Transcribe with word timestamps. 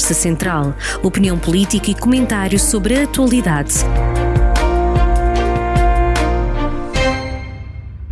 conversa 0.00 0.14
central, 0.14 0.74
opinião 1.02 1.38
política 1.38 1.90
e 1.90 1.94
comentários 1.94 2.62
sobre 2.62 2.96
a 2.96 3.02
atualidade. 3.04 3.74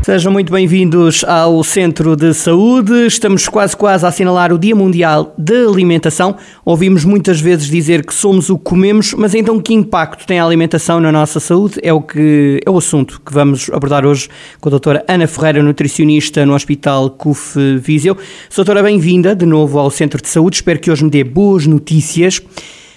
Sejam 0.08 0.32
muito 0.32 0.50
bem-vindos 0.50 1.22
ao 1.22 1.62
Centro 1.62 2.16
de 2.16 2.32
Saúde. 2.32 3.04
Estamos 3.04 3.46
quase 3.46 3.76
quase 3.76 4.06
a 4.06 4.08
assinalar 4.08 4.50
o 4.54 4.58
Dia 4.58 4.74
Mundial 4.74 5.34
da 5.36 5.68
Alimentação. 5.68 6.34
Ouvimos 6.64 7.04
muitas 7.04 7.42
vezes 7.42 7.66
dizer 7.66 8.06
que 8.06 8.14
somos 8.14 8.48
o 8.48 8.56
que 8.56 8.64
comemos, 8.64 9.12
mas 9.12 9.34
então 9.34 9.60
que 9.60 9.74
impacto 9.74 10.26
tem 10.26 10.40
a 10.40 10.44
alimentação 10.46 10.98
na 10.98 11.12
nossa 11.12 11.38
saúde? 11.38 11.78
É 11.82 11.92
o 11.92 12.00
que 12.00 12.58
é 12.64 12.70
o 12.70 12.78
assunto 12.78 13.20
que 13.20 13.30
vamos 13.30 13.68
abordar 13.68 14.06
hoje 14.06 14.30
com 14.62 14.70
a 14.70 14.70
doutora 14.70 15.04
Ana 15.06 15.26
Ferreira, 15.26 15.62
nutricionista 15.62 16.46
no 16.46 16.54
Hospital 16.54 17.10
CUF 17.10 17.76
Viseu. 17.76 18.16
Doutora, 18.56 18.82
bem-vinda 18.82 19.36
de 19.36 19.44
novo 19.44 19.78
ao 19.78 19.90
Centro 19.90 20.22
de 20.22 20.28
Saúde. 20.28 20.56
Espero 20.56 20.80
que 20.80 20.90
hoje 20.90 21.04
me 21.04 21.10
dê 21.10 21.22
boas 21.22 21.66
notícias. 21.66 22.40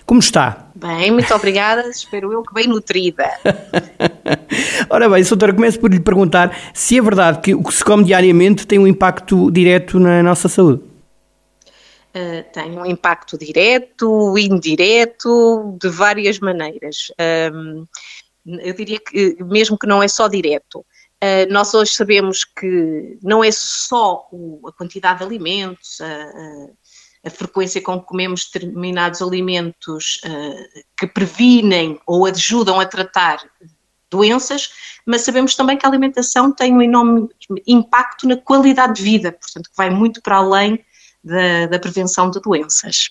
Como 0.05 0.21
está? 0.21 0.69
Bem, 0.73 1.11
muito 1.11 1.33
obrigada. 1.35 1.89
Espero 1.89 2.31
eu 2.31 2.41
que 2.41 2.53
bem 2.53 2.67
nutrida. 2.67 3.29
Ora 4.89 5.09
bem, 5.09 5.23
doutora, 5.23 5.53
começo 5.53 5.79
por 5.79 5.91
lhe 5.91 5.99
perguntar 5.99 6.55
se 6.73 6.97
é 6.97 7.01
verdade 7.01 7.39
que 7.41 7.53
o 7.53 7.63
que 7.63 7.73
se 7.73 7.83
come 7.83 8.03
diariamente 8.03 8.65
tem 8.65 8.79
um 8.79 8.87
impacto 8.87 9.51
direto 9.51 9.99
na 9.99 10.21
nossa 10.23 10.47
saúde. 10.47 10.83
Uh, 12.13 12.43
tem 12.51 12.77
um 12.77 12.85
impacto 12.85 13.37
direto, 13.37 14.37
indireto, 14.37 15.77
de 15.81 15.87
várias 15.87 16.39
maneiras. 16.39 17.11
Um, 17.53 17.85
eu 18.45 18.73
diria 18.73 18.99
que, 18.99 19.37
mesmo 19.43 19.77
que 19.77 19.87
não 19.87 20.03
é 20.03 20.07
só 20.07 20.27
direto, 20.27 20.79
uh, 20.79 20.85
nós 21.49 21.73
hoje 21.73 21.93
sabemos 21.93 22.43
que 22.43 23.17
não 23.23 23.41
é 23.41 23.51
só 23.51 24.27
a 24.67 24.71
quantidade 24.73 25.19
de 25.19 25.25
alimentos, 25.25 25.99
uh, 26.01 26.75
a 27.23 27.29
frequência 27.29 27.81
com 27.81 27.99
que 27.99 28.07
comemos 28.07 28.49
determinados 28.51 29.21
alimentos 29.21 30.19
uh, 30.25 30.83
que 30.97 31.07
previnem 31.07 31.99
ou 32.05 32.25
ajudam 32.25 32.79
a 32.79 32.85
tratar 32.85 33.39
doenças, 34.11 34.69
mas 35.05 35.21
sabemos 35.21 35.55
também 35.55 35.77
que 35.77 35.85
a 35.85 35.89
alimentação 35.89 36.51
tem 36.51 36.73
um 36.73 36.81
enorme 36.81 37.29
impacto 37.65 38.27
na 38.27 38.37
qualidade 38.37 38.95
de 38.95 39.01
vida, 39.01 39.31
portanto, 39.31 39.69
que 39.69 39.77
vai 39.77 39.89
muito 39.89 40.21
para 40.21 40.37
além 40.37 40.83
da, 41.23 41.67
da 41.67 41.79
prevenção 41.79 42.29
de 42.29 42.39
doenças. 42.41 43.09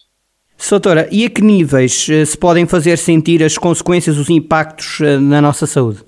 Doutora, 0.69 1.09
e 1.11 1.25
a 1.25 1.31
que 1.31 1.41
níveis 1.41 2.07
uh, 2.09 2.25
se 2.25 2.37
podem 2.37 2.67
fazer 2.67 2.97
sentir 2.99 3.43
as 3.43 3.57
consequências, 3.57 4.19
os 4.19 4.29
impactos 4.29 5.01
uh, 5.01 5.19
na 5.19 5.41
nossa 5.41 5.67
saúde? 5.67 6.05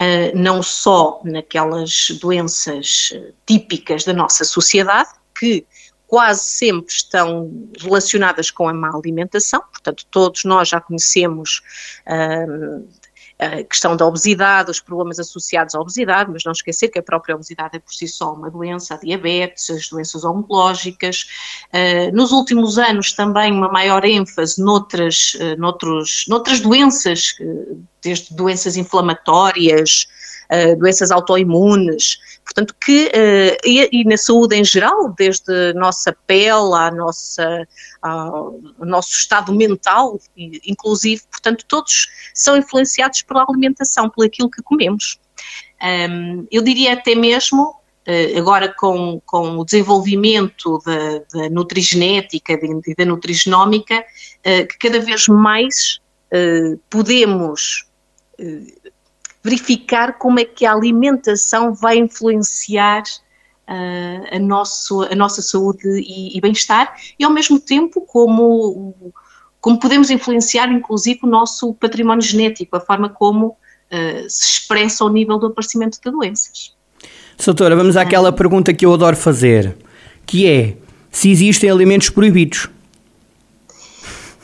Uh, 0.00 0.32
não 0.34 0.62
só 0.62 1.20
naquelas 1.24 2.08
doenças 2.20 3.12
típicas 3.44 4.04
da 4.04 4.12
nossa 4.12 4.44
sociedade, 4.44 5.10
que 5.38 5.66
quase 6.06 6.44
sempre 6.44 6.92
estão 6.92 7.50
relacionadas 7.78 8.50
com 8.50 8.68
a 8.68 8.74
má 8.74 8.90
alimentação, 8.92 9.60
portanto, 9.60 10.04
todos 10.10 10.44
nós 10.44 10.68
já 10.68 10.80
conhecemos 10.80 11.62
hum, 12.08 12.84
a 13.40 13.64
questão 13.64 13.96
da 13.96 14.06
obesidade, 14.06 14.70
os 14.70 14.80
problemas 14.80 15.18
associados 15.18 15.74
à 15.74 15.80
obesidade, 15.80 16.30
mas 16.30 16.44
não 16.44 16.52
esquecer 16.52 16.88
que 16.88 16.98
a 16.98 17.02
própria 17.02 17.34
obesidade 17.34 17.76
é 17.76 17.78
por 17.78 17.92
si 17.92 18.06
só 18.06 18.34
uma 18.34 18.50
doença, 18.50 18.94
a 18.94 18.96
diabetes, 18.98 19.70
as 19.70 19.88
doenças 19.88 20.24
oncológicas. 20.24 21.26
Uh, 21.72 22.14
nos 22.14 22.32
últimos 22.32 22.78
anos 22.78 23.12
também 23.12 23.50
uma 23.50 23.72
maior 23.72 24.04
ênfase 24.04 24.62
noutras, 24.62 25.34
uh, 25.34 25.58
noutros, 25.58 26.26
noutras 26.28 26.60
doenças, 26.60 27.34
uh, 27.40 27.82
desde 28.02 28.34
doenças 28.34 28.76
inflamatórias, 28.76 30.06
doenças 30.78 31.10
autoimunes, 31.10 32.18
portanto 32.44 32.74
que, 32.84 33.06
uh, 33.06 33.56
e, 33.64 33.88
e, 33.92 34.04
na 34.04 34.16
saúde 34.16 34.56
em 34.56 34.64
geral, 34.64 35.14
desde 35.16 35.70
a 35.70 35.74
nossa 35.74 36.12
pele 36.26 36.74
à 36.74 36.90
nossa, 36.90 37.66
ao 38.02 38.58
nosso 38.80 39.12
estado 39.12 39.54
mental, 39.54 40.18
inclusive, 40.36 41.22
portanto 41.30 41.64
todos 41.68 42.08
são 42.34 42.56
influenciados 42.56 43.22
pela 43.22 43.44
alimentação, 43.48 44.10
por 44.10 44.26
aquilo 44.26 44.50
que 44.50 44.62
comemos. 44.62 45.18
Um, 45.82 46.46
eu 46.50 46.62
diria 46.62 46.94
até 46.94 47.14
mesmo, 47.14 47.70
uh, 48.08 48.38
agora 48.38 48.74
com, 48.76 49.22
com 49.24 49.58
o 49.58 49.64
desenvolvimento 49.64 50.82
da, 50.84 51.18
da 51.32 51.50
nutrigenética 51.50 52.58
e 52.86 52.94
da 52.94 53.04
nutrigenómica, 53.04 54.00
uh, 54.00 54.66
que 54.66 54.78
cada 54.78 55.00
vez 55.00 55.28
mais 55.28 56.00
podemos 56.88 57.84
verificar 59.42 60.18
como 60.18 60.38
é 60.38 60.44
que 60.44 60.66
a 60.66 60.72
alimentação 60.72 61.72
vai 61.72 61.96
influenciar 61.98 63.02
uh, 63.68 64.36
a, 64.36 64.38
nosso, 64.38 65.02
a 65.02 65.14
nossa 65.14 65.40
saúde 65.40 65.88
e, 65.88 66.36
e 66.36 66.40
bem-estar 66.40 66.94
e 67.18 67.24
ao 67.24 67.32
mesmo 67.32 67.58
tempo 67.58 68.02
como, 68.02 69.14
como 69.60 69.78
podemos 69.78 70.10
influenciar 70.10 70.70
inclusive 70.70 71.20
o 71.22 71.26
nosso 71.26 71.72
património 71.74 72.22
genético, 72.22 72.76
a 72.76 72.80
forma 72.80 73.08
como 73.08 73.48
uh, 73.48 74.28
se 74.28 74.58
expressa 74.58 75.04
ao 75.04 75.10
nível 75.10 75.38
do 75.38 75.46
aparecimento 75.46 75.98
de 76.02 76.10
doenças. 76.10 76.74
Doutora, 77.42 77.74
vamos 77.74 77.96
àquela 77.96 78.30
pergunta 78.30 78.74
que 78.74 78.84
eu 78.84 78.92
adoro 78.92 79.16
fazer, 79.16 79.74
que 80.26 80.46
é 80.46 80.76
se 81.10 81.30
existem 81.30 81.70
alimentos 81.70 82.10
proibidos. 82.10 82.68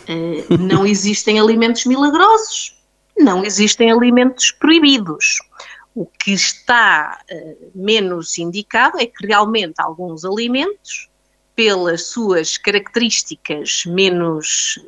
Uh, 0.09 0.57
não 0.59 0.87
existem 0.87 1.39
alimentos 1.39 1.85
milagrosos, 1.85 2.76
não 3.17 3.45
existem 3.45 3.91
alimentos 3.91 4.51
proibidos. 4.51 5.39
O 5.95 6.05
que 6.07 6.33
está 6.33 7.19
uh, 7.31 7.71
menos 7.75 8.37
indicado 8.39 8.99
é 9.01 9.07
que 9.07 9.27
realmente 9.27 9.75
alguns 9.79 10.25
alimentos, 10.25 11.09
pelas 11.55 12.09
suas 12.09 12.59
características 12.59 13.85
menos 13.87 14.79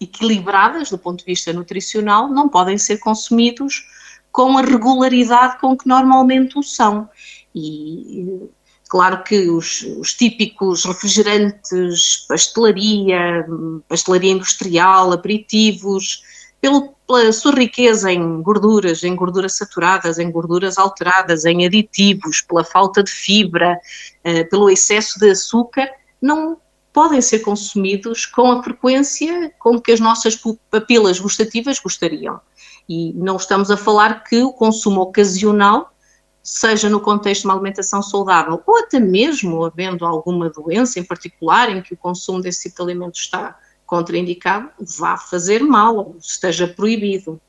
equilibradas 0.00 0.90
do 0.90 0.98
ponto 0.98 1.20
de 1.20 1.26
vista 1.26 1.52
nutricional, 1.52 2.28
não 2.28 2.48
podem 2.48 2.78
ser 2.78 2.98
consumidos 2.98 3.86
com 4.32 4.56
a 4.58 4.62
regularidade 4.62 5.60
com 5.60 5.76
que 5.76 5.86
normalmente 5.86 6.58
o 6.58 6.62
são. 6.62 7.08
E 7.54 8.48
claro 8.88 9.22
que 9.22 9.48
os, 9.48 9.82
os 9.82 10.14
típicos 10.14 10.84
refrigerantes, 10.84 12.24
pastelaria, 12.28 13.46
pastelaria 13.88 14.32
industrial, 14.32 15.12
aperitivos, 15.12 16.22
pelo, 16.60 16.94
pela 17.06 17.32
sua 17.32 17.52
riqueza 17.52 18.12
em 18.12 18.42
gorduras, 18.42 19.02
em 19.02 19.14
gorduras 19.16 19.56
saturadas, 19.56 20.18
em 20.18 20.30
gorduras 20.30 20.78
alteradas, 20.78 21.44
em 21.44 21.64
aditivos, 21.64 22.40
pela 22.40 22.64
falta 22.64 23.02
de 23.02 23.10
fibra, 23.10 23.80
uh, 24.24 24.48
pelo 24.50 24.70
excesso 24.70 25.18
de 25.18 25.30
açúcar, 25.30 25.90
não 26.20 26.58
podem 26.92 27.20
ser 27.20 27.40
consumidos 27.40 28.26
com 28.26 28.50
a 28.50 28.62
frequência 28.62 29.52
com 29.58 29.80
que 29.80 29.92
as 29.92 30.00
nossas 30.00 30.38
papilas 30.70 31.18
gustativas 31.18 31.78
gostariam. 31.78 32.40
E 32.88 33.12
não 33.14 33.36
estamos 33.36 33.70
a 33.70 33.76
falar 33.76 34.24
que 34.24 34.42
o 34.42 34.52
consumo 34.52 35.00
ocasional, 35.00 35.92
seja 36.42 36.88
no 36.88 37.00
contexto 37.00 37.42
de 37.42 37.48
uma 37.48 37.54
alimentação 37.54 38.02
saudável 38.02 38.62
ou 38.66 38.78
até 38.78 38.98
mesmo 38.98 39.64
havendo 39.64 40.06
alguma 40.06 40.48
doença 40.48 40.98
em 40.98 41.04
particular 41.04 41.68
em 41.68 41.82
que 41.82 41.92
o 41.92 41.96
consumo 41.96 42.40
desse 42.40 42.62
tipo 42.62 42.76
de 42.76 42.90
alimentos 42.90 43.20
está 43.20 43.58
contraindicado, 43.90 44.68
vá 44.98 45.16
fazer 45.16 45.60
mal 45.64 45.96
ou 45.96 46.16
esteja 46.20 46.68
proibido. 46.68 47.40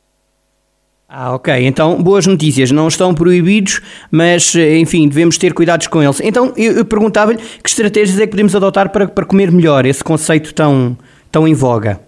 Ah, 1.07 1.35
ok. 1.35 1.53
Então, 1.67 2.01
boas 2.01 2.25
notícias. 2.25 2.71
Não 2.71 2.87
estão 2.87 3.13
proibidos, 3.13 3.79
mas, 4.09 4.55
enfim, 4.55 5.07
devemos 5.07 5.37
ter 5.37 5.53
cuidados 5.53 5.85
com 5.85 6.01
eles. 6.01 6.19
Então, 6.21 6.51
eu, 6.57 6.73
eu 6.73 6.85
perguntava-lhe 6.85 7.37
que 7.37 7.69
estratégias 7.69 8.17
é 8.17 8.25
que 8.25 8.31
podemos 8.31 8.55
adotar 8.55 8.89
para, 8.91 9.07
para 9.07 9.25
comer 9.25 9.51
melhor, 9.51 9.85
esse 9.85 10.03
conceito 10.03 10.53
tão, 10.53 10.97
tão 11.31 11.47
em 11.47 11.53
voga. 11.53 12.01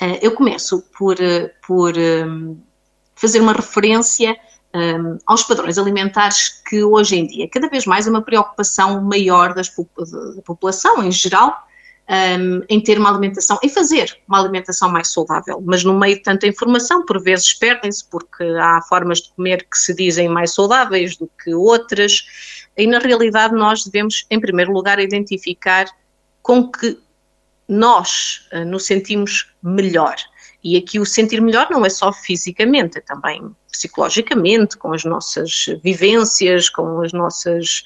Uh, 0.00 0.18
eu 0.20 0.32
começo 0.32 0.82
por, 0.98 1.20
eh, 1.20 1.50
por 1.66 1.94
um, 1.96 2.56
fazer 3.14 3.40
uma 3.40 3.52
referência 3.52 4.36
um, 4.74 5.18
aos 5.26 5.42
padrões 5.42 5.78
alimentares 5.78 6.60
que 6.68 6.82
hoje 6.82 7.16
em 7.16 7.26
dia, 7.26 7.48
cada 7.48 7.68
vez 7.68 7.86
mais, 7.86 8.06
é 8.06 8.10
uma 8.10 8.22
preocupação 8.22 9.02
maior 9.02 9.54
das, 9.54 9.68
da 9.68 10.42
população 10.42 11.02
em 11.02 11.10
geral, 11.10 11.66
um, 12.08 12.62
em 12.68 12.80
ter 12.80 12.98
uma 12.98 13.10
alimentação, 13.10 13.58
em 13.62 13.68
fazer 13.68 14.16
uma 14.28 14.40
alimentação 14.40 14.88
mais 14.90 15.08
saudável, 15.08 15.60
mas 15.64 15.82
no 15.82 15.98
meio 15.98 16.16
de 16.16 16.22
tanta 16.22 16.46
informação, 16.46 17.04
por 17.04 17.20
vezes 17.20 17.52
perdem-se, 17.54 18.04
porque 18.08 18.44
há 18.60 18.80
formas 18.82 19.22
de 19.22 19.30
comer 19.30 19.66
que 19.68 19.76
se 19.76 19.94
dizem 19.94 20.28
mais 20.28 20.54
saudáveis 20.54 21.16
do 21.16 21.28
que 21.42 21.54
outras, 21.54 22.24
e 22.76 22.86
na 22.86 22.98
realidade 22.98 23.54
nós 23.54 23.84
devemos, 23.84 24.24
em 24.30 24.38
primeiro 24.38 24.72
lugar, 24.72 25.00
identificar 25.00 25.86
com 26.42 26.70
que 26.70 26.98
nós 27.68 28.46
uh, 28.52 28.64
nos 28.64 28.86
sentimos 28.86 29.52
melhor. 29.62 30.14
E 30.62 30.76
aqui 30.76 30.98
o 30.98 31.06
sentir 31.06 31.40
melhor 31.40 31.68
não 31.70 31.84
é 31.84 31.88
só 31.88 32.12
fisicamente, 32.12 32.98
é 32.98 33.00
também 33.00 33.50
psicologicamente, 33.70 34.76
com 34.76 34.92
as 34.92 35.04
nossas 35.04 35.66
vivências, 35.82 36.68
com 36.68 37.02
as 37.02 37.12
nossas, 37.12 37.84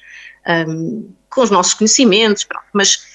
um, 0.69 1.11
com 1.29 1.43
os 1.43 1.51
nossos 1.51 1.75
conhecimentos, 1.75 2.45
pronto, 2.45 2.67
mas 2.73 3.10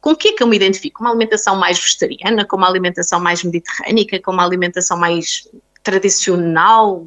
com 0.00 0.12
o 0.12 0.16
que 0.16 0.28
é 0.28 0.32
que 0.32 0.42
eu 0.42 0.46
me 0.46 0.56
identifico? 0.56 1.02
Uma 1.02 1.10
alimentação 1.10 1.56
mais 1.56 1.78
vegetariana, 1.78 2.44
com 2.44 2.56
uma 2.56 2.68
alimentação 2.68 3.20
mais 3.20 3.42
mediterrânica, 3.44 4.20
com 4.20 4.32
uma 4.32 4.44
alimentação 4.44 4.98
mais 4.98 5.48
tradicional? 5.82 7.06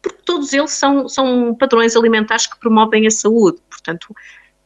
Porque 0.00 0.22
todos 0.24 0.52
eles 0.52 0.72
são, 0.72 1.08
são 1.08 1.54
padrões 1.54 1.96
alimentares 1.96 2.46
que 2.46 2.58
promovem 2.58 3.06
a 3.06 3.10
saúde. 3.10 3.58
Portanto, 3.68 4.14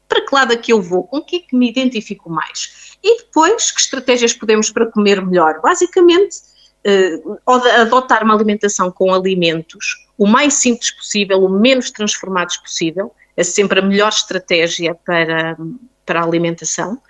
para 0.08 0.24
que 0.24 0.34
lado 0.34 0.52
é 0.52 0.56
que 0.56 0.72
eu 0.72 0.80
vou, 0.80 1.04
com 1.04 1.18
o 1.18 1.24
que 1.24 1.36
é 1.36 1.40
que 1.40 1.56
me 1.56 1.68
identifico 1.68 2.30
mais. 2.30 2.96
E 3.02 3.18
depois, 3.18 3.70
que 3.70 3.80
estratégias 3.80 4.32
podemos 4.32 4.70
para 4.70 4.86
comer 4.86 5.24
melhor? 5.24 5.60
Basicamente, 5.62 6.36
uh, 6.86 7.38
adotar 7.80 8.22
uma 8.22 8.34
alimentação 8.34 8.90
com 8.90 9.12
alimentos 9.14 10.08
o 10.20 10.26
mais 10.26 10.52
simples 10.52 10.90
possível, 10.90 11.42
o 11.42 11.48
menos 11.48 11.90
transformados 11.90 12.58
possível, 12.58 13.10
é 13.38 13.42
sempre 13.42 13.80
a 13.80 13.82
melhor 13.82 14.10
estratégia 14.10 14.94
para, 14.94 15.56
para 16.10 16.22
a 16.22 16.24
alimentação. 16.24 17.00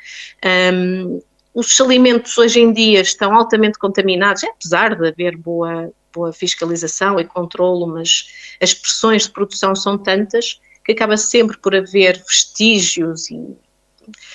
Um, 0.74 1.22
os 1.54 1.80
alimentos 1.80 2.36
hoje 2.36 2.60
em 2.60 2.70
dia 2.70 3.00
estão 3.00 3.34
altamente 3.34 3.78
contaminados, 3.78 4.44
apesar 4.44 4.94
de 4.94 5.08
haver 5.08 5.38
boa, 5.38 5.90
boa 6.12 6.34
fiscalização 6.34 7.18
e 7.18 7.24
controlo, 7.24 7.86
mas 7.86 8.26
as 8.60 8.74
pressões 8.74 9.22
de 9.22 9.30
produção 9.30 9.74
são 9.74 9.96
tantas 9.96 10.60
que 10.84 10.92
acaba 10.92 11.16
sempre 11.16 11.56
por 11.56 11.74
haver 11.74 12.22
vestígios 12.28 13.30
e 13.30 13.56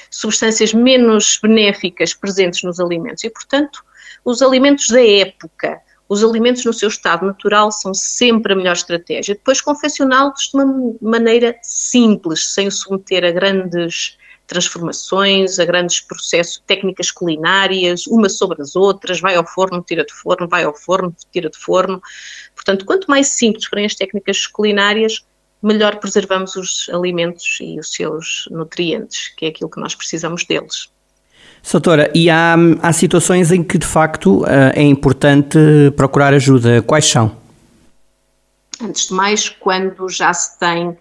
substâncias 0.09 0.73
menos 0.73 1.37
benéficas 1.39 2.15
presentes 2.15 2.63
nos 2.63 2.79
alimentos. 2.79 3.23
E, 3.23 3.29
portanto, 3.29 3.85
os 4.25 4.41
alimentos 4.41 4.87
da 4.87 5.05
época, 5.07 5.79
os 6.09 6.23
alimentos 6.23 6.65
no 6.65 6.73
seu 6.73 6.89
estado 6.89 7.23
natural 7.23 7.71
são 7.71 7.93
sempre 7.93 8.53
a 8.53 8.55
melhor 8.55 8.73
estratégia. 8.73 9.35
Depois, 9.35 9.61
confeccioná-los 9.61 10.49
de 10.49 10.57
uma 10.57 10.95
maneira 10.99 11.55
simples, 11.61 12.51
sem 12.51 12.67
o 12.67 12.71
submeter 12.71 13.23
a 13.23 13.31
grandes 13.31 14.17
transformações, 14.47 15.59
a 15.59 15.65
grandes 15.65 15.99
processos, 15.99 16.61
técnicas 16.65 17.11
culinárias, 17.11 18.07
umas 18.07 18.37
sobre 18.37 18.61
as 18.61 18.75
outras, 18.75 19.19
vai 19.19 19.35
ao 19.35 19.45
forno, 19.45 19.83
tira 19.85 20.05
de 20.05 20.13
forno, 20.13 20.47
vai 20.47 20.63
ao 20.63 20.75
forno, 20.75 21.15
tira 21.31 21.49
de 21.49 21.57
forno. 21.57 22.01
Portanto, 22.53 22.85
quanto 22.85 23.07
mais 23.09 23.27
simples 23.27 23.65
forem 23.65 23.85
as 23.85 23.95
técnicas 23.95 24.45
culinárias, 24.47 25.25
melhor 25.61 25.97
preservamos 25.97 26.55
os 26.55 26.89
alimentos 26.93 27.57
e 27.59 27.79
os 27.79 27.91
seus 27.91 28.47
nutrientes, 28.51 29.33
que 29.35 29.45
é 29.45 29.49
aquilo 29.49 29.69
que 29.69 29.79
nós 29.79 29.95
precisamos 29.95 30.45
deles. 30.45 30.89
Soutora, 31.63 32.11
e 32.13 32.29
há, 32.29 32.55
há 32.83 32.93
situações 32.93 33.51
em 33.51 33.63
que 33.63 33.79
de 33.79 33.87
facto 33.87 34.45
eh, 34.45 34.73
é 34.75 34.83
importante 34.83 35.57
procurar 35.95 36.31
ajuda. 36.31 36.83
Quais 36.83 37.05
são? 37.05 37.35
Antes 38.79 39.07
de 39.07 39.13
mais, 39.15 39.49
quando 39.49 40.07
já 40.07 40.31
se 40.31 40.59
tem 40.59 40.95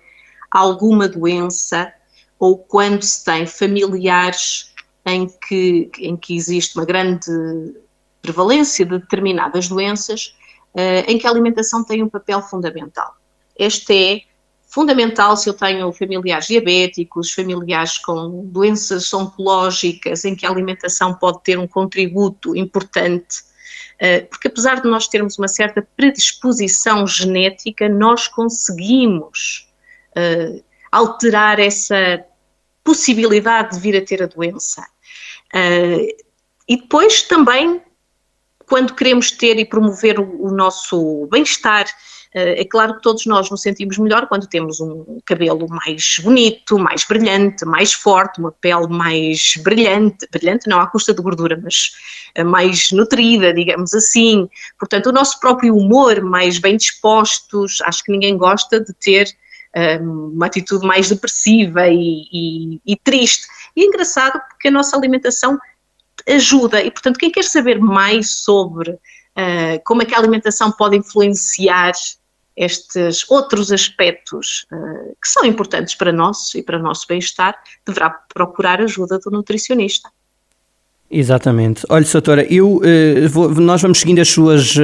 alguma 0.50 1.06
doença 1.06 1.92
ou 2.38 2.58
quando 2.58 3.02
se 3.02 3.24
tem 3.24 3.46
familiares 3.46 4.72
em 5.06 5.28
que, 5.28 5.90
em 5.98 6.16
que 6.16 6.34
existe 6.34 6.76
uma 6.76 6.84
grande 6.84 7.30
prevalência 8.22 8.84
de 8.84 8.98
determinadas 8.98 9.68
doenças, 9.68 10.34
uh, 10.74 11.10
em 11.10 11.18
que 11.18 11.26
a 11.26 11.30
alimentação 11.30 11.84
tem 11.84 12.02
um 12.02 12.08
papel 12.08 12.40
fundamental. 12.42 13.14
Este 13.56 13.92
é 13.94 14.20
fundamental 14.66 15.36
se 15.36 15.48
eu 15.48 15.54
tenho 15.54 15.92
familiares 15.92 16.46
diabéticos, 16.46 17.32
familiares 17.32 17.98
com 17.98 18.44
doenças 18.46 19.12
oncológicas, 19.14 20.24
em 20.24 20.34
que 20.34 20.44
a 20.44 20.50
alimentação 20.50 21.14
pode 21.14 21.42
ter 21.44 21.58
um 21.58 21.66
contributo 21.68 22.56
importante, 22.56 23.44
eh, 24.00 24.22
porque 24.22 24.48
apesar 24.48 24.80
de 24.80 24.88
nós 24.88 25.06
termos 25.06 25.38
uma 25.38 25.46
certa 25.46 25.86
predisposição 25.96 27.06
genética, 27.06 27.88
nós 27.88 28.26
conseguimos 28.26 29.72
uh, 30.16 30.60
alterar 30.94 31.58
essa 31.58 32.24
possibilidade 32.82 33.76
de 33.76 33.80
vir 33.80 33.96
a 33.96 34.04
ter 34.04 34.22
a 34.22 34.26
doença. 34.26 34.82
Uh, 35.54 36.06
e 36.68 36.76
depois 36.76 37.22
também, 37.22 37.82
quando 38.66 38.94
queremos 38.94 39.30
ter 39.30 39.58
e 39.58 39.64
promover 39.64 40.18
o, 40.18 40.46
o 40.46 40.50
nosso 40.50 41.26
bem-estar 41.30 41.86
eh, 42.34 42.62
é 42.62 42.64
claro 42.64 42.96
que 42.96 43.02
todos 43.02 43.24
nós 43.26 43.48
nos 43.48 43.62
sentimos 43.62 43.96
melhor 43.96 44.26
quando 44.26 44.48
temos 44.48 44.80
um 44.80 45.20
cabelo 45.24 45.68
mais 45.68 46.18
bonito, 46.18 46.78
mais 46.78 47.04
brilhante, 47.04 47.64
mais 47.64 47.92
forte, 47.92 48.40
uma 48.40 48.50
pele 48.50 48.88
mais 48.88 49.54
brilhante, 49.62 50.26
brilhante 50.30 50.68
não 50.68 50.80
à 50.80 50.86
custa 50.88 51.14
de 51.14 51.22
gordura, 51.22 51.58
mas 51.62 51.92
eh, 52.34 52.42
mais 52.42 52.90
nutrida, 52.90 53.54
digamos 53.54 53.94
assim. 53.94 54.48
Portanto, 54.78 55.06
o 55.06 55.12
nosso 55.12 55.38
próprio 55.38 55.76
humor 55.76 56.20
mais 56.22 56.58
bem 56.58 56.76
dispostos, 56.76 57.80
acho 57.82 58.02
que 58.02 58.10
ninguém 58.10 58.36
gosta 58.36 58.80
de 58.80 58.92
ter 58.94 59.28
uma 60.00 60.46
atitude 60.46 60.86
mais 60.86 61.08
depressiva 61.08 61.88
e, 61.88 62.26
e, 62.32 62.80
e 62.86 62.96
triste. 62.96 63.46
E 63.76 63.82
é 63.82 63.86
engraçado 63.86 64.40
porque 64.48 64.68
a 64.68 64.70
nossa 64.70 64.96
alimentação 64.96 65.58
ajuda, 66.28 66.82
e 66.82 66.90
portanto, 66.90 67.18
quem 67.18 67.30
quer 67.30 67.44
saber 67.44 67.78
mais 67.80 68.38
sobre 68.40 68.92
uh, 68.92 69.82
como 69.84 70.02
é 70.02 70.04
que 70.04 70.14
a 70.14 70.18
alimentação 70.18 70.72
pode 70.72 70.96
influenciar 70.96 71.92
estes 72.56 73.28
outros 73.28 73.72
aspectos 73.72 74.64
uh, 74.72 75.16
que 75.20 75.28
são 75.28 75.44
importantes 75.44 75.94
para 75.94 76.12
nós 76.12 76.54
e 76.54 76.62
para 76.62 76.78
o 76.78 76.82
nosso 76.82 77.06
bem-estar, 77.08 77.60
deverá 77.84 78.10
procurar 78.10 78.80
ajuda 78.80 79.18
do 79.18 79.30
nutricionista. 79.30 80.08
Exatamente. 81.16 81.82
Olha, 81.88 82.04
doutora, 82.04 82.44
eu, 82.52 82.78
uh, 82.78 83.28
vou, 83.30 83.48
nós 83.54 83.80
vamos 83.80 84.00
seguindo 84.00 84.18
as 84.18 84.28
suas, 84.28 84.74
uh, 84.74 84.80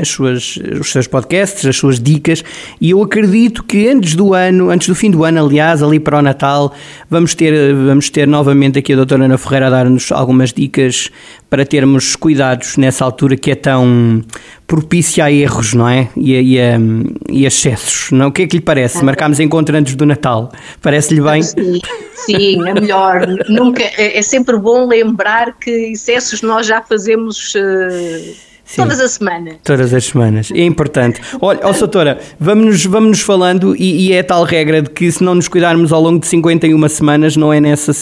as 0.00 0.06
suas, 0.06 0.56
os 0.80 0.92
seus 0.92 1.08
podcasts, 1.08 1.66
as 1.66 1.76
suas 1.76 1.98
dicas, 1.98 2.44
e 2.80 2.90
eu 2.90 3.02
acredito 3.02 3.64
que 3.64 3.88
antes 3.88 4.14
do 4.14 4.32
ano, 4.32 4.70
antes 4.70 4.86
do 4.86 4.94
fim 4.94 5.10
do 5.10 5.24
ano, 5.24 5.44
aliás, 5.44 5.82
ali 5.82 5.98
para 5.98 6.20
o 6.20 6.22
Natal, 6.22 6.72
vamos 7.10 7.34
ter, 7.34 7.74
vamos 7.74 8.08
ter 8.10 8.28
novamente 8.28 8.78
aqui 8.78 8.92
a 8.92 8.96
doutora 8.96 9.24
Ana 9.24 9.36
Ferreira 9.36 9.66
a 9.66 9.70
dar-nos 9.70 10.12
algumas 10.12 10.52
dicas 10.52 11.10
para 11.52 11.66
termos 11.66 12.16
cuidados 12.16 12.78
nessa 12.78 13.04
altura 13.04 13.36
que 13.36 13.50
é 13.50 13.54
tão 13.54 14.24
propícia 14.66 15.26
a 15.26 15.30
erros, 15.30 15.74
não 15.74 15.86
é? 15.86 16.08
E 16.16 16.34
a, 16.34 16.40
e 16.40 16.58
a, 16.58 16.80
e 17.28 17.44
a 17.44 17.48
excessos. 17.48 18.10
Não? 18.10 18.28
O 18.28 18.32
que 18.32 18.44
é 18.44 18.46
que 18.46 18.56
lhe 18.56 18.62
parece? 18.62 19.04
Marcámos 19.04 19.38
encontro 19.38 19.76
antes 19.76 19.94
do 19.94 20.06
Natal. 20.06 20.50
Parece-lhe 20.80 21.20
bem? 21.20 21.42
Sim, 21.42 21.78
sim, 22.14 22.66
é 22.66 22.72
melhor. 22.72 23.26
Nunca, 23.50 23.82
é, 23.82 24.16
é, 24.16 24.22
sempre 24.22 24.56
bom 24.56 24.88
lembrar 24.88 25.58
que 25.58 25.70
excessos 25.92 26.40
nós 26.40 26.66
já 26.66 26.80
fazemos. 26.80 27.54
Uh 27.54 28.51
Sim, 28.72 28.80
todas 28.84 29.00
as 29.00 29.10
semanas. 29.12 29.54
Todas 29.62 29.92
as 29.92 30.04
semanas. 30.04 30.50
É 30.50 30.64
importante. 30.64 31.20
Olha, 31.42 31.60
oh, 31.62 31.72
doutora, 31.74 32.18
vamos-nos 32.40 32.86
vamos 32.86 33.20
falando 33.20 33.76
e, 33.76 34.08
e, 34.08 34.12
é 34.14 34.22
tal 34.22 34.44
regra 34.44 34.80
de 34.80 34.88
que 34.88 35.12
se 35.12 35.22
não 35.22 35.34
nos 35.34 35.46
cuidarmos 35.46 35.92
ao 35.92 36.00
longo 36.00 36.18
de 36.18 36.26
51 36.26 36.88
semanas, 36.88 37.36
não 37.36 37.52
é 37.52 37.60
nessa, 37.60 37.92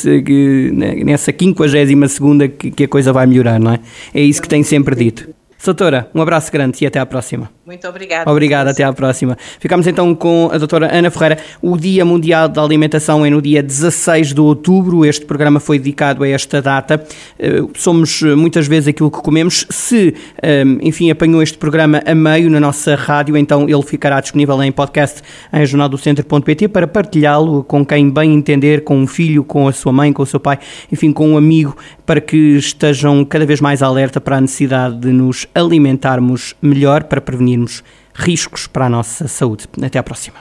nessa 1.04 1.32
52 1.36 2.12
segunda 2.12 2.46
que, 2.46 2.70
que 2.70 2.84
a 2.84 2.88
coisa 2.88 3.12
vai 3.12 3.26
melhorar, 3.26 3.58
não 3.58 3.72
é? 3.72 3.80
É 4.14 4.20
isso 4.20 4.40
que 4.40 4.48
tem 4.48 4.62
sempre 4.62 4.94
dito. 4.94 5.39
Doutora, 5.62 6.08
um 6.14 6.22
abraço 6.22 6.50
grande 6.50 6.82
e 6.82 6.86
até 6.86 6.98
à 6.98 7.04
próxima. 7.04 7.50
Muito 7.66 7.86
obrigada. 7.86 8.28
Obrigado, 8.28 8.66
até 8.66 8.82
à 8.82 8.92
próxima. 8.92 9.38
Ficamos 9.60 9.86
então 9.86 10.12
com 10.12 10.50
a 10.52 10.58
doutora 10.58 10.88
Ana 10.92 11.08
Ferreira. 11.08 11.38
O 11.62 11.76
Dia 11.76 12.04
Mundial 12.04 12.48
da 12.48 12.62
Alimentação 12.62 13.24
é 13.24 13.30
no 13.30 13.40
dia 13.40 13.62
16 13.62 14.34
de 14.34 14.40
outubro. 14.40 15.04
Este 15.04 15.24
programa 15.24 15.60
foi 15.60 15.78
dedicado 15.78 16.24
a 16.24 16.28
esta 16.28 16.60
data. 16.60 17.00
Eh, 17.38 17.62
somos 17.76 18.22
eh, 18.22 18.34
muitas 18.34 18.66
vezes 18.66 18.88
aquilo 18.88 19.08
que 19.08 19.20
comemos. 19.20 19.66
Se, 19.70 20.16
eh, 20.42 20.64
enfim, 20.80 21.12
apanhou 21.12 21.40
este 21.42 21.58
programa 21.58 22.02
a 22.04 22.12
meio 22.12 22.50
na 22.50 22.58
nossa 22.58 22.96
rádio, 22.96 23.36
então 23.36 23.68
ele 23.68 23.82
ficará 23.82 24.20
disponível 24.20 24.60
em 24.64 24.72
podcast 24.72 25.22
em 25.52 25.64
jornaldocentro.pt 25.64 26.66
para 26.66 26.88
partilhá-lo 26.88 27.62
com 27.62 27.86
quem 27.86 28.10
bem 28.10 28.34
entender, 28.34 28.82
com 28.82 28.96
um 28.96 29.06
filho, 29.06 29.44
com 29.44 29.68
a 29.68 29.72
sua 29.72 29.92
mãe, 29.92 30.12
com 30.12 30.24
o 30.24 30.26
seu 30.26 30.40
pai, 30.40 30.58
enfim, 30.90 31.12
com 31.12 31.28
um 31.28 31.36
amigo, 31.36 31.76
para 32.10 32.20
que 32.20 32.56
estejam 32.56 33.24
cada 33.24 33.46
vez 33.46 33.60
mais 33.60 33.84
alerta 33.84 34.20
para 34.20 34.36
a 34.36 34.40
necessidade 34.40 34.96
de 34.96 35.12
nos 35.12 35.46
alimentarmos 35.54 36.56
melhor 36.60 37.04
para 37.04 37.20
prevenirmos 37.20 37.84
riscos 38.12 38.66
para 38.66 38.86
a 38.86 38.88
nossa 38.88 39.28
saúde. 39.28 39.68
Até 39.80 39.96
à 39.96 40.02
próxima. 40.02 40.38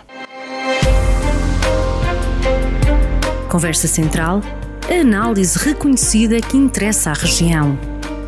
Conversa 3.48 3.88
Central, 3.88 4.42
análise 4.90 5.60
reconhecida 5.60 6.42
que 6.42 6.58
interessa 6.58 7.12
à 7.12 7.14
região. 7.14 7.78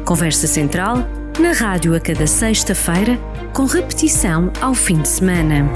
Conversa 0.05 0.45
Central, 0.45 0.97
na 1.39 1.51
rádio 1.51 1.95
a 1.95 1.99
cada 1.99 2.27
sexta-feira, 2.27 3.17
com 3.53 3.65
repetição 3.65 4.53
ao 4.61 4.75
fim 4.75 5.01
de 5.01 5.07
semana. 5.07 5.67